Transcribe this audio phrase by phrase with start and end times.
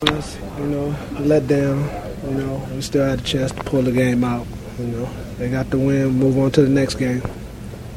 [0.00, 1.90] You know, let down.
[2.22, 4.46] You know, we still had a chance to pull the game out.
[4.78, 6.10] You know, they got the win.
[6.10, 7.20] Move on to the next game.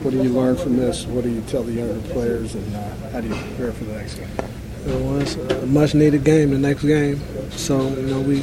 [0.00, 1.04] What do you learn from this?
[1.04, 3.92] What do you tell the younger players, and uh, how do you prepare for the
[3.92, 4.28] next game?
[4.86, 6.52] It was a much needed game.
[6.52, 7.20] The next game,
[7.50, 8.40] so you know we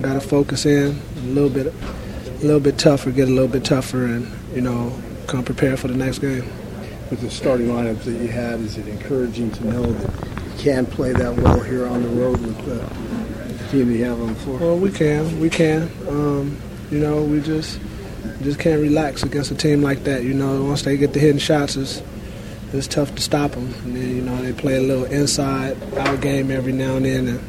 [0.00, 3.64] got to focus in a little bit, a little bit tougher, get a little bit
[3.64, 4.96] tougher, and you know
[5.26, 6.44] come prepared for the next game.
[7.10, 10.31] With the starting lineup that you had, is it encouraging to know that
[10.64, 14.04] you can play that well here on the road with the, the team that you
[14.04, 14.58] have on the floor?
[14.58, 15.90] Well, we can, we can.
[16.08, 16.56] Um,
[16.90, 17.80] you know, we just
[18.42, 20.22] just can't relax against a team like that.
[20.22, 22.02] You know, once they get the hitting shots, it's
[22.72, 23.74] it's tough to stop them.
[23.84, 27.28] And then you know they play a little inside out game every now and then,
[27.28, 27.40] and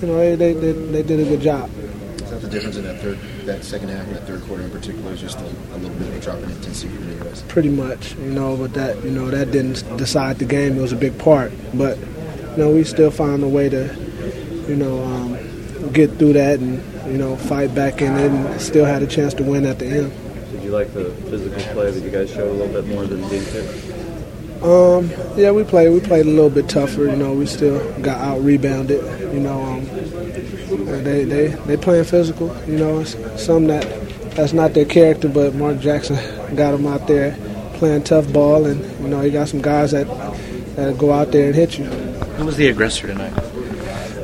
[0.00, 1.70] you know they they, they, they did a good job.
[2.16, 4.70] Is that the difference in that third, that second half, and that third quarter in
[4.70, 7.42] particular, is just a, a little bit of a drop in intensity from the U.S.
[7.48, 10.76] Pretty much, you know, but that you know that didn't decide the game.
[10.76, 11.96] It was a big part, but
[12.52, 13.94] you know we still found a way to,
[14.68, 18.84] you know, um, get through that and you know fight back in it, and still
[18.84, 20.12] had a chance to win at the end.
[20.52, 23.28] Did you like the physical play that you guys showed a little bit more than
[23.28, 24.00] two?
[24.62, 25.88] Um, yeah, we played.
[25.90, 27.06] We played a little bit tougher.
[27.06, 29.02] You know, we still got out rebounded.
[29.32, 29.84] You know, um,
[31.02, 32.54] they they they playing physical.
[32.66, 33.12] You know, it's
[33.42, 33.86] something that
[34.34, 35.28] that's not their character.
[35.28, 36.16] But Mark Jackson
[36.56, 37.38] got them out there
[37.74, 40.06] playing tough ball, and you know, he got some guys that
[40.76, 42.09] that go out there and hit you.
[42.40, 43.32] Who was the aggressor tonight?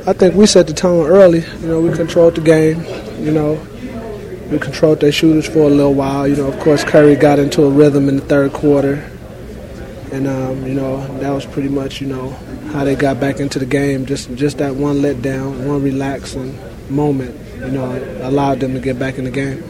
[0.05, 1.45] I think we set the tone early.
[1.61, 2.83] You know, we controlled the game.
[3.23, 3.53] You know,
[4.51, 6.27] we controlled their shooters for a little while.
[6.27, 9.09] You know, of course, Curry got into a rhythm in the third quarter
[10.11, 12.29] and um, you know that was pretty much you know
[12.71, 14.05] how they got back into the game.
[14.05, 16.57] Just just that one letdown, one relaxing
[16.89, 19.63] moment, you know, allowed them to get back in the game.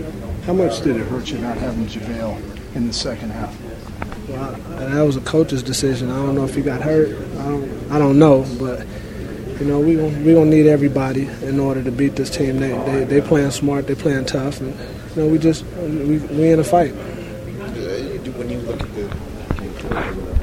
[0.44, 3.56] How much did it hurt you not having JaVale in the second half?
[4.28, 6.10] Well, that was a coach's decision.
[6.12, 7.10] I don't know if he got hurt.
[7.38, 7.92] I don't.
[7.92, 8.86] I don't know, but
[9.60, 12.60] you know we we gonna need everybody in order to beat this team.
[12.60, 13.88] They they they playing smart.
[13.88, 14.78] They playing tough, and
[15.16, 16.92] you know we just we we in a fight.
[18.38, 20.37] When you look at the